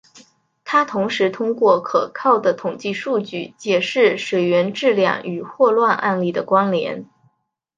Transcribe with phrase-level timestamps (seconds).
[0.65, 7.07] 他同时通过可靠的统计数据解释水源质量与霍乱案例的关联。